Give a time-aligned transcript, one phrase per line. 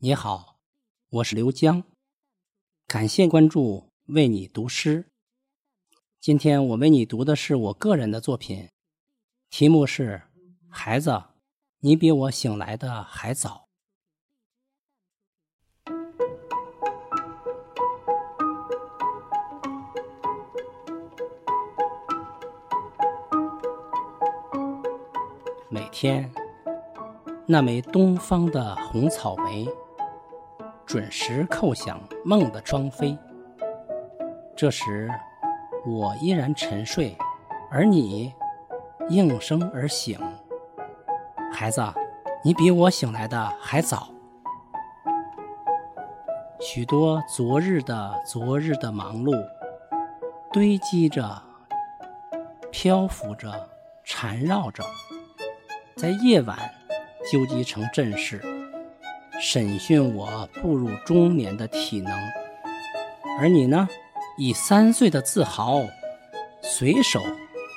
[0.00, 0.60] 你好，
[1.10, 1.82] 我是刘江，
[2.86, 5.10] 感谢关注，为你读诗。
[6.20, 8.68] 今天我为你读的是我个人的作品，
[9.50, 10.22] 题目是
[10.72, 11.20] 《孩子，
[11.80, 13.66] 你比我醒来的还早》。
[25.68, 26.32] 每天，
[27.48, 29.66] 那枚东方的红草莓。
[30.88, 33.14] 准时叩响梦的窗扉。
[34.56, 35.06] 这时，
[35.84, 37.14] 我依然沉睡，
[37.70, 38.32] 而你
[39.10, 40.18] 应声而醒。
[41.52, 41.82] 孩子，
[42.42, 44.08] 你比我醒来的还早。
[46.58, 49.38] 许多昨日的昨日的忙碌，
[50.50, 51.42] 堆积着，
[52.70, 53.68] 漂浮着，
[54.04, 54.82] 缠绕着，
[55.98, 56.58] 在夜晚
[57.30, 58.42] 纠集成阵势。
[59.40, 62.12] 审讯我步入中年的体能，
[63.38, 63.88] 而你呢？
[64.36, 65.80] 以三岁的自豪，
[66.60, 67.20] 随手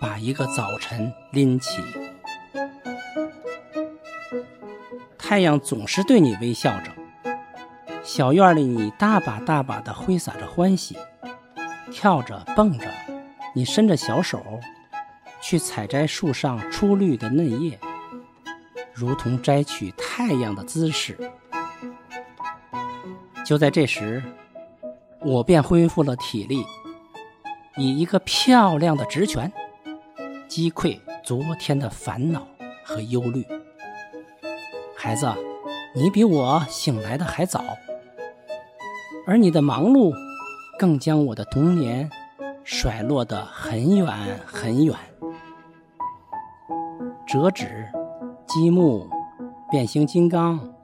[0.00, 1.82] 把一个早晨拎起。
[5.18, 6.92] 太阳总是对你微笑着，
[8.02, 10.96] 小院里你大把大把的挥洒着欢喜，
[11.90, 12.86] 跳着蹦着，
[13.54, 14.42] 你伸着小手
[15.40, 17.78] 去采摘树上初绿的嫩叶，
[18.94, 21.18] 如同摘取太阳的姿势。
[23.46, 24.20] 就在这时，
[25.20, 26.66] 我便恢复了体力，
[27.76, 29.52] 以一个漂亮的直拳
[30.48, 32.44] 击溃昨天的烦恼
[32.84, 33.46] 和忧虑。
[34.96, 35.32] 孩子，
[35.94, 37.62] 你比我醒来的还早，
[39.28, 40.12] 而你的忙碌
[40.76, 42.10] 更将我的童年
[42.64, 44.08] 甩落得很远
[44.44, 44.96] 很远。
[47.24, 47.86] 折纸、
[48.44, 49.08] 积木、
[49.70, 50.75] 变形金刚。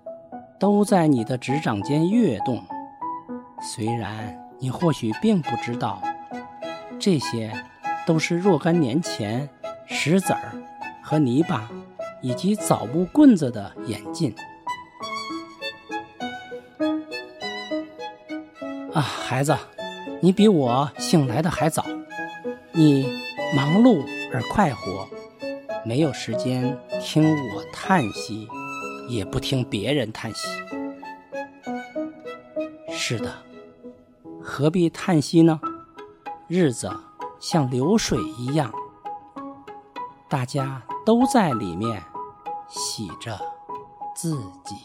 [0.62, 2.64] 都在你的指掌间跃动，
[3.60, 6.00] 虽然你或许并不知道，
[7.00, 7.52] 这些
[8.06, 9.48] 都是若干年前
[9.86, 10.52] 石子儿
[11.02, 11.68] 和泥巴
[12.20, 14.32] 以及枣木棍子的演进。
[18.94, 19.58] 啊，孩子，
[20.20, 21.84] 你比我醒来的还早，
[22.70, 23.12] 你
[23.56, 25.08] 忙碌而快活，
[25.84, 28.46] 没有时间听我叹息。
[29.08, 30.48] 也不听别人叹息。
[32.90, 33.32] 是的，
[34.40, 35.60] 何必叹息呢？
[36.48, 36.90] 日子
[37.40, 38.72] 像流水一样，
[40.28, 42.02] 大家都在里面
[42.68, 43.38] 洗着
[44.14, 44.76] 自己。